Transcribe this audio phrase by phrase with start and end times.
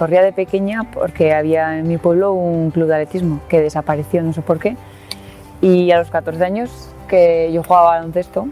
[0.00, 4.32] corría de pequeña porque había en mi pueblo un club de atletismo que desapareció, no
[4.32, 4.74] sé por qué.
[5.60, 6.70] Y a los 14 años
[7.06, 8.48] que yo jugaba baloncesto,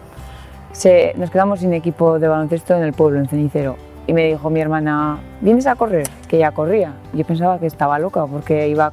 [0.73, 3.77] se, nos quedamos sin equipo de baloncesto en el pueblo, en Cenicero.
[4.07, 6.07] Y me dijo mi hermana, ¿vienes a correr?
[6.29, 6.93] Que ya corría.
[7.15, 8.91] Yo pensaba que estaba loca porque iba,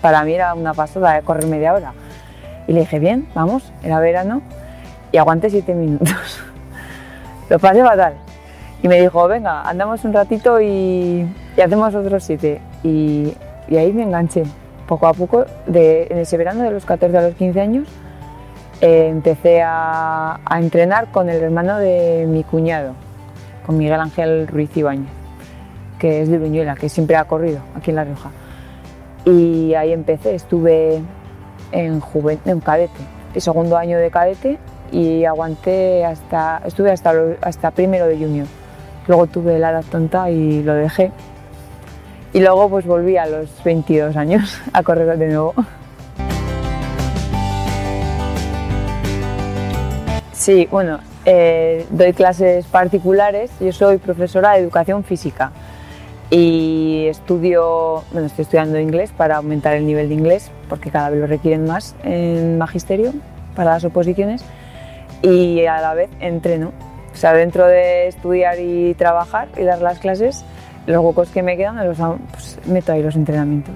[0.00, 1.92] para mí era una pasada de correr media hora.
[2.66, 4.40] Y le dije, bien, vamos, era verano.
[5.12, 6.40] Y aguanté siete minutos.
[7.50, 8.14] Lo pasé fatal.
[8.82, 11.26] Y me dijo, venga, andamos un ratito y,
[11.60, 12.60] hacemos otros siete.
[12.82, 13.34] Y,
[13.70, 14.44] ahí me enganché.
[14.86, 17.88] Poco a poco, de, en ese verano de los 14 a los 15 años,
[18.80, 22.94] eh, empecé a, entrenar con el hermano de mi cuñado,
[23.66, 25.10] con Miguel Ángel Ruiz Ibáñez,
[25.98, 28.30] que es de Viñuela, que siempre ha corrido aquí en La Rioja.
[29.26, 31.02] Y ahí empecé, estuve
[31.72, 32.02] en,
[32.46, 33.00] en cadete,
[33.34, 34.58] el segundo año de cadete
[34.90, 38.46] y aguanté hasta, estuve hasta, hasta primero de junior.
[39.06, 41.10] Luego tuve la edad tonta y lo dejé.
[42.32, 45.54] Y luego pues volví a los 22 años a correr de nuevo.
[50.32, 53.50] Sí, bueno, eh, doy clases particulares.
[53.60, 55.52] Yo soy profesora de educación física
[56.30, 61.20] y estudio, bueno, estoy estudiando inglés para aumentar el nivel de inglés porque cada vez
[61.20, 63.12] lo requieren más en magisterio
[63.56, 64.44] para las oposiciones
[65.22, 66.72] y a la vez entreno.
[67.12, 70.44] O sea, dentro de estudiar y trabajar y dar las clases,
[70.88, 71.98] los huecos que me quedan los
[72.32, 73.74] pues, meto ahí los entrenamientos.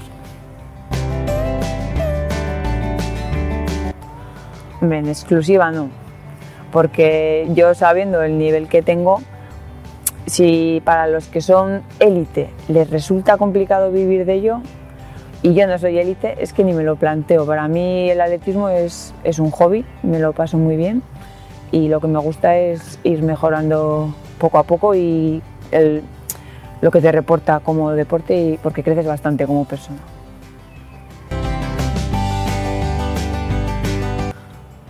[4.81, 5.91] En exclusiva no,
[6.73, 9.21] porque yo sabiendo el nivel que tengo,
[10.27, 14.63] si para los que son élite les resulta complicado vivir de ello,
[15.43, 17.45] y yo no soy élite, es que ni me lo planteo.
[17.45, 21.03] Para mí el atletismo es, es un hobby, me lo paso muy bien
[21.73, 25.43] y lo que me gusta es ir mejorando poco a poco y
[26.83, 30.01] lo que te reporta como deporte y porque creces bastante como persona.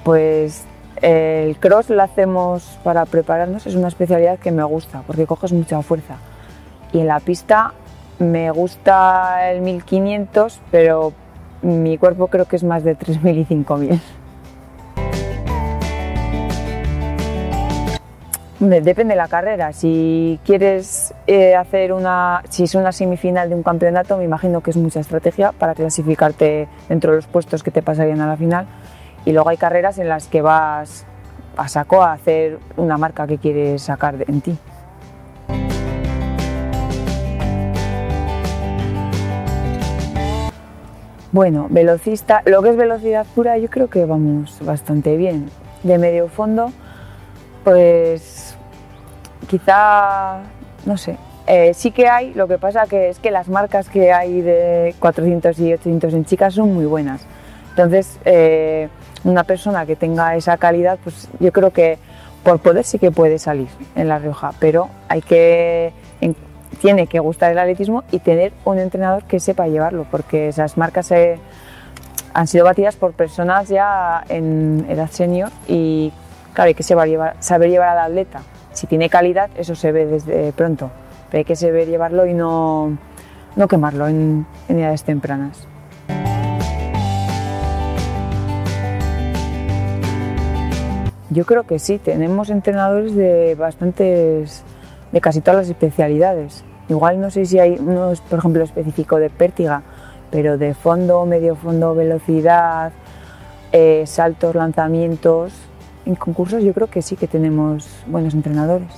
[0.02, 0.64] Pues
[1.00, 5.80] el cross lo hacemos para prepararnos, es una especialidad que me gusta porque coges mucha
[5.82, 6.16] fuerza.
[6.92, 7.74] Y en la pista
[8.18, 11.12] me gusta el 1500, pero
[11.60, 14.00] mi cuerpo creo que es más de 3000 y 5000.
[18.62, 19.72] Depende de la carrera.
[19.72, 24.70] Si quieres eh, hacer una, si es una semifinal de un campeonato, me imagino que
[24.70, 28.66] es mucha estrategia para clasificarte dentro de los puestos que te pasarían a la final.
[29.24, 31.04] Y luego hay carreras en las que vas
[31.56, 34.56] a saco a hacer una marca que quieres sacar en ti.
[41.32, 45.50] Bueno, velocista, lo que es velocidad pura yo creo que vamos bastante bien.
[45.82, 46.70] De medio fondo,
[47.64, 48.51] pues
[49.48, 50.40] quizá,
[50.86, 51.16] no sé,
[51.46, 55.58] eh, sí que hay, lo que pasa es que las marcas que hay de 400
[55.58, 57.26] y 800 en chicas son muy buenas.
[57.70, 58.88] Entonces, eh,
[59.24, 61.98] una persona que tenga esa calidad, pues yo creo que
[62.42, 65.92] por poder sí que puede salir en La Rioja, pero hay que
[66.80, 71.12] tiene que gustar el atletismo y tener un entrenador que sepa llevarlo, porque esas marcas
[72.34, 76.12] han sido batidas por personas ya en edad senior y
[76.54, 78.40] claro, hay que saber llevar, saber llevar al atleta.
[78.72, 80.90] Si tiene calidad, eso se ve desde pronto,
[81.30, 82.96] pero hay que saber llevarlo y no,
[83.54, 85.66] no quemarlo en, edades tempranas.
[91.30, 94.64] Yo creo que sí, tenemos entrenadores de bastantes,
[95.12, 96.64] de casi todas las especialidades.
[96.88, 99.82] Igual no sé si hay uno, por ejemplo, específico de pértiga,
[100.30, 102.92] pero de fondo, medio fondo, velocidad,
[103.72, 105.54] eh, saltos, lanzamientos.
[106.04, 108.88] En concursos yo creo que sí que tenemos buenos entrenadores.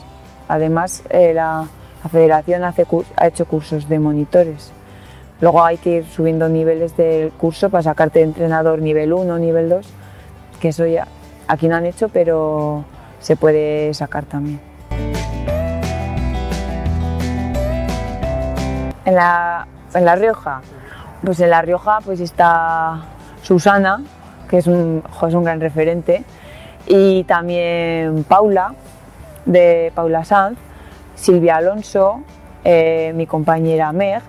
[0.48, 1.66] Además, eh, la,
[2.10, 2.86] federación hace,
[3.16, 4.72] ha hecho cursos de monitores.
[5.40, 9.68] Luego hay que ir subiendo niveles del curso para sacarte de entrenador nivel 1, nivel
[9.68, 9.86] 2,
[10.60, 11.06] que eso ya
[11.48, 12.84] aquí no han hecho, pero
[13.20, 14.60] se puede sacar también.
[19.04, 20.62] En la, en la Rioja,
[21.22, 23.02] pues en La Rioja pues está
[23.42, 24.02] Susana,
[24.48, 26.24] que es un, es un gran referente,
[26.86, 28.74] y también Paula,
[29.44, 30.58] de Paula Sanz,
[31.14, 32.22] Silvia Alonso,
[32.64, 34.22] eh, mi compañera Meg,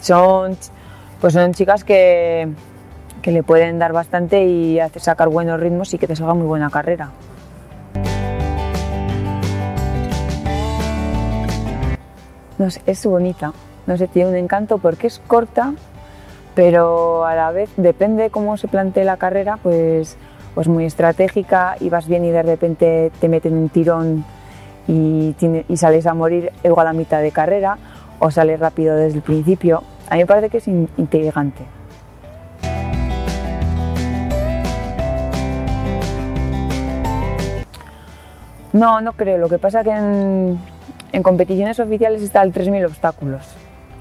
[0.00, 0.56] son,
[1.20, 2.48] pues son chicas que,
[3.22, 6.46] que le pueden dar bastante y hacer sacar buenos ritmos y que te salga muy
[6.46, 7.10] buena carrera.
[12.56, 13.52] No es bonita
[13.86, 15.74] no tiene un encanto porque es corta,
[16.54, 20.16] pero a la vez depende cómo se plantee la carrera, pues,
[20.54, 24.24] pues muy estratégica y vas bien y de repente te meten un tirón
[24.86, 25.34] y,
[25.68, 27.78] y sales a morir igual a mitad de carrera,
[28.18, 29.82] o sale rápido desde el principio.
[30.08, 31.64] A mí me parece que es inteligente.
[38.74, 39.38] No, no creo.
[39.38, 40.58] Lo que pasa que en,
[41.22, 43.46] competiciones oficiales está el 3.000 obstáculos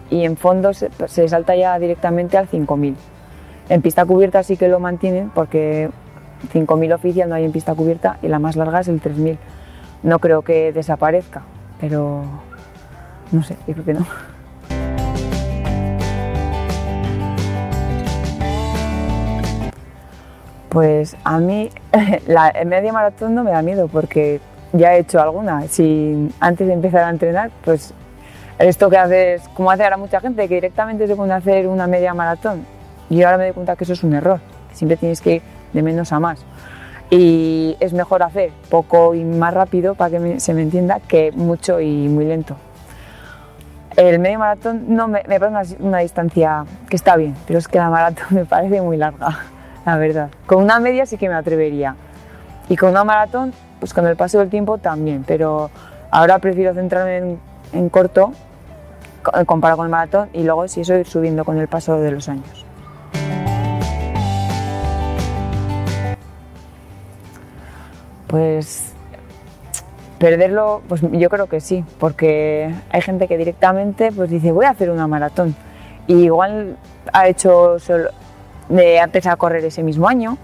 [0.09, 2.95] y en fondo se, se, salta ya directamente al 5.000.
[3.69, 5.91] En pista cubierta sí que lo mantienen porque
[6.51, 9.37] 5.000 oficial no hay en pista cubierta y la más larga es el 3.000.
[10.03, 11.43] No creo que desaparezca,
[11.79, 12.23] pero
[13.31, 14.05] no sé, yo creo que no.
[20.69, 21.69] Pues a mí
[22.27, 24.41] la media maratón no me da miedo porque
[24.73, 25.67] ya he hecho alguna.
[25.67, 27.93] Si antes de empezar a entrenar, pues
[28.59, 31.87] esto que haces, como hace ahora mucha gente, que directamente se pone a hacer una
[31.87, 32.65] media maratón.
[33.09, 34.39] Y ahora me doy cuenta que eso es un error,
[34.73, 35.41] siempre tienes que
[35.73, 36.39] de menos a más.
[37.09, 41.79] Y es mejor hacer poco y más rápido para que se me entienda que mucho
[41.79, 42.55] y muy lento.
[43.95, 47.77] El medio maratón no me, me parece una, distancia que está bien, pero es que
[47.77, 49.39] la maratón me parece muy larga,
[49.85, 50.29] la verdad.
[50.47, 51.95] Con una media sí que me atrevería.
[52.69, 53.53] Y con una maratón
[53.83, 55.69] pues con el paso del tiempo también, pero
[56.09, 57.37] ahora prefiero centrarme
[57.73, 58.31] en, corto
[59.45, 62.29] comparado con el maratón y luego si eso ir subiendo con el paso de los
[62.29, 62.65] años.
[68.33, 68.93] Pues
[70.17, 74.71] perderlo, pues yo creo que sí, porque hay gente que directamente pues dice voy a
[74.71, 75.55] hacer una maratón
[76.07, 76.75] y igual
[77.13, 80.39] ha hecho ha empezado a correr ese mismo año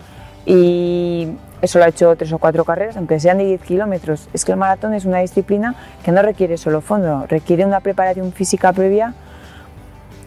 [0.46, 1.30] y
[1.64, 4.30] eso lo ha hecho tres o cuatro carreras, aunque sean de 10 kilómetros.
[4.34, 8.34] Es que el maratón es una disciplina que no requiere solo fondo, requiere una preparación
[8.34, 9.16] física previa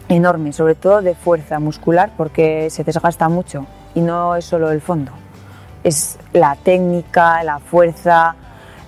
[0.09, 4.81] enorme, sobre todo de fuerza muscular, porque se desgasta mucho y no es solo el
[4.81, 5.22] fondo.
[5.83, 8.35] Es la técnica, la fuerza,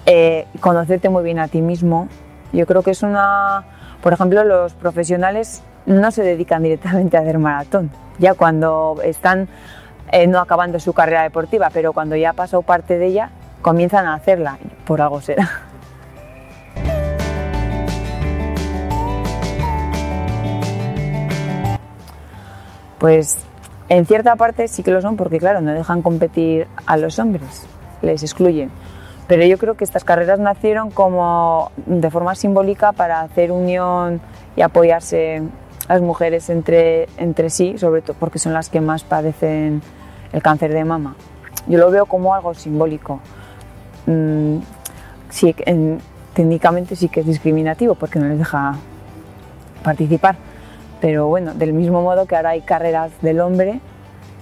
[0.06, 2.08] eh, conocerte muy bien a ti mismo.
[2.54, 3.66] Yo creo que es una.
[4.02, 7.92] Por ejemplo, los profesionales no se dedican directamente a hacer maratón.
[8.18, 9.50] Ya cuando están
[10.12, 13.32] eh, no acabando su carrera deportiva, pero cuando ya ha pasado parte de ella,
[13.62, 15.50] comienzan a hacerla, por algo será.
[23.00, 23.40] Pues
[23.90, 27.68] en cierta parte sí que lo son, porque claro, no dejan competir a los hombres,
[28.02, 28.72] les excluyen.
[29.28, 34.22] Pero yo creo que estas carreras nacieron como de forma simbólica para hacer unión
[34.56, 35.42] y apoyarse
[35.88, 39.82] las mujeres entre, entre sí, sobre todo porque son las que más padecen
[40.32, 41.16] el cáncer de mama.
[41.68, 43.20] Yo lo veo como algo simbólico.
[44.06, 44.58] Mm,
[45.30, 45.56] sí,
[46.34, 48.76] técnicamente sí que es discriminativo porque no les deja
[49.84, 50.36] participar,
[51.02, 53.80] pero bueno, del mismo modo que ahora hay carreras del hombre,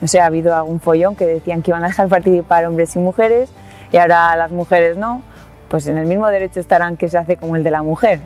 [0.02, 3.00] no sé, ha habido algún follón que decían que iban a dejar participar hombres y
[3.00, 3.50] mujeres
[3.92, 5.22] y ahora las mujeres no,
[5.70, 8.20] pues en el mismo derecho estarán que se hace como el de la mujer.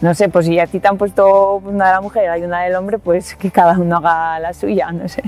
[0.00, 2.62] No sé, pues si a ti te han puesto una de la mujer y una
[2.62, 5.22] del hombre, pues que cada uno haga la suya, no sé.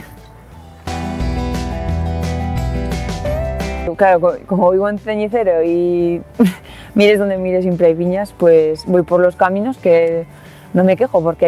[3.97, 6.21] Claro, como vivo en Ceñicero y
[6.95, 10.27] mires donde mires siempre hay viñas, pues voy por los caminos que
[10.75, 11.47] no me quejo porque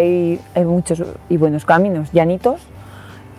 [0.55, 2.61] hay, muchos y buenos caminos, llanitos,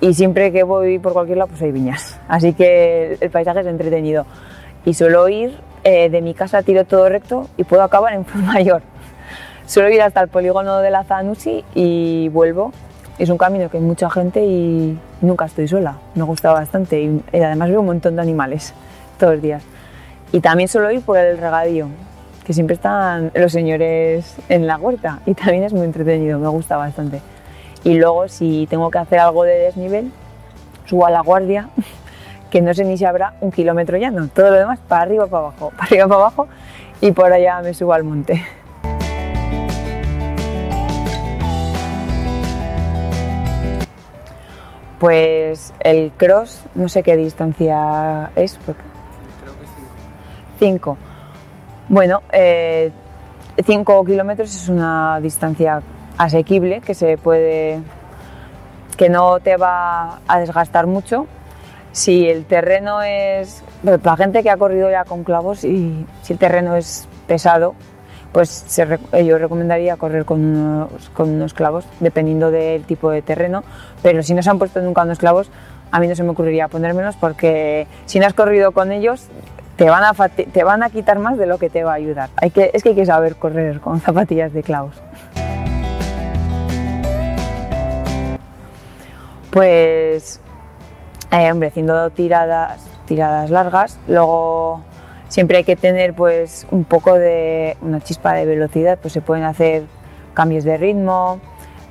[0.02, 2.20] y siempre que voy por cualquier lado pues hay viñas.
[2.28, 4.26] Así que el paisaje es entretenido.
[4.86, 8.84] Y suelo ir eh, de mi casa, tiro todo recto y puedo acabar en mayor.
[9.66, 12.74] Suelo ir hasta el polígono de la Zanusi y vuelvo.
[13.18, 15.96] Es un camino que hay mucha gente y nunca estoy sola.
[16.14, 18.74] Me gusta bastante y además veo un montón de animales
[19.18, 19.64] todos los días.
[20.32, 21.88] Y también suelo ir por el regadío,
[22.48, 26.78] que siempre están los señores en la huerta y también es muy entretenido, me gusta
[26.78, 27.20] bastante.
[27.84, 30.14] Y luego si tengo que hacer algo de desnivel,
[30.86, 31.68] subo a la guardia,
[32.50, 35.28] que no sé ni si habrá un kilómetro ya, no, todo lo demás para arriba,
[35.28, 36.48] para abajo, para arriba, para abajo
[37.02, 38.42] y por allá me subo al monte.
[45.00, 48.82] Pues el cross, no sé qué distancia es, porque
[50.58, 50.98] 5.
[51.90, 52.92] Bueno, 5 eh,
[54.06, 55.82] kilómetros es una distancia
[56.18, 57.80] asequible que se puede
[58.98, 61.28] que no te va a desgastar mucho.
[61.94, 63.64] Si el terreno es.
[63.84, 67.74] Para la gente que ha corrido ya con clavos y si el terreno es pesado,
[68.34, 68.66] pues
[69.26, 73.64] yo recomendaría correr con unos, con unos clavos, dependiendo del tipo de terreno.
[74.04, 75.50] Pero si no se han puesto nunca unos clavos,
[75.92, 79.30] a mí no se me ocurriría ponérmelos porque si no has corrido con ellos,
[79.78, 82.30] te van, a te van a quitar más de lo que te va a ayudar.
[82.38, 84.96] Hay que, es que hay que saber correr con zapatillas de clavos.
[89.52, 90.42] Pues,
[91.32, 94.82] eh, hombre, haciendo tiradas, tiradas largas, luego
[95.30, 99.46] siempre hay que tener pues un poco de una chispa de velocidad, pues se pueden
[99.46, 99.84] hacer
[100.34, 101.40] cambios de ritmo,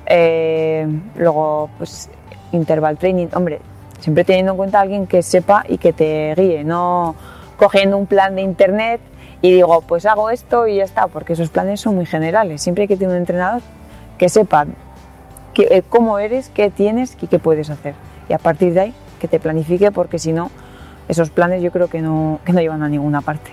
[0.05, 2.09] eh, luego pues
[2.51, 3.59] interval training, hombre,
[3.99, 7.15] siempre teniendo en cuenta a alguien que sepa y que te guíe, no
[7.57, 9.01] cogiendo un plan de internet
[9.41, 12.61] y digo, pues hago esto y ya está, porque esos planes son muy generales.
[12.61, 13.61] Siempre hay que tener un entrenador
[14.17, 14.65] que sepa
[15.55, 17.95] eh, cómo eres, qué tienes y qué puedes hacer.
[18.29, 20.51] Y a partir de ahí, que te planifique, porque si no,
[21.07, 23.51] esos planes yo creo que no, que no llevan a ninguna parte.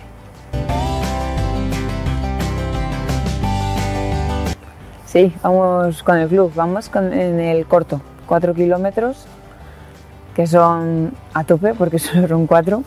[5.07, 9.27] Sí, vamos con el club, vamos con, en el corto, 4 kilómetros,
[10.35, 12.83] que son a tope porque solo son 4,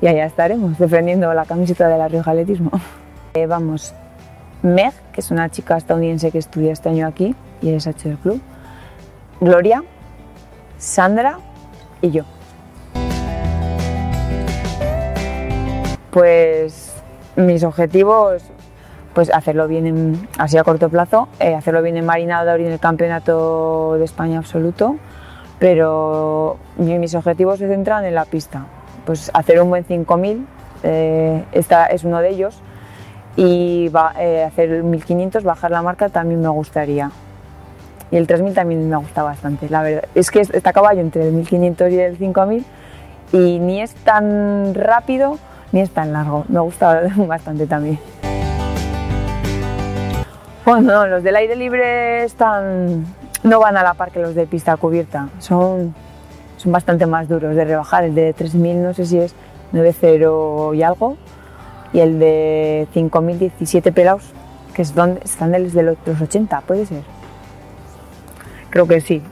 [0.00, 2.70] y allá estaremos defendiendo la camiseta de la Rioja Atletismo.
[3.34, 3.94] Eh, vamos,
[4.62, 8.18] Meg, que es una chica estadounidense que estudia este año aquí y es H del
[8.18, 8.40] club,
[9.40, 9.84] Gloria,
[10.78, 11.38] Sandra
[12.00, 12.24] y yo.
[16.10, 16.94] Pues
[17.36, 18.42] mis objetivos
[19.14, 22.72] pues hacerlo bien en, así a corto plazo, eh, hacerlo bien en Marinador y en
[22.72, 24.96] el Campeonato de España absoluto,
[25.58, 28.66] pero mis objetivos se centran en la pista,
[29.08, 30.46] pues hacer un buen 5000,
[30.82, 32.60] eh, esta es uno de ellos,
[33.36, 37.10] y va, eh, hacer 1500, bajar la marca también me gustaría.
[38.10, 40.04] Y el 3000 también me gusta bastante, la verdad.
[40.14, 42.66] Es que está a caballo entre el 1500 y el 5000
[43.32, 45.38] y ni es tan rápido
[45.72, 46.44] ni es tan largo.
[46.48, 47.98] Me gusta bastante también.
[50.66, 53.06] Bueno, los del aire libre están,
[53.42, 55.94] no van a la par que los de pista cubierta, son,
[56.58, 58.04] son bastante más duros de rebajar.
[58.04, 59.34] El de 3000 no sé si es
[59.72, 61.16] 9.0 y algo,
[61.92, 64.24] y el de 5017 pelados,
[64.74, 67.02] que es donde están desde los 80, puede ser.
[68.70, 69.22] Creo que sí.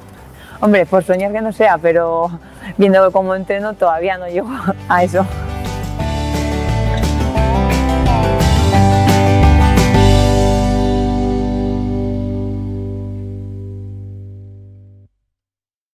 [0.61, 2.31] Hombre, por soñar que no sea, pero
[2.79, 4.49] viendo cómo entreno todavía no llego
[4.89, 5.27] a eso.